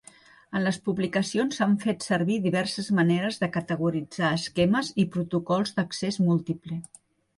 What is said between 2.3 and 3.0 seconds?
diverses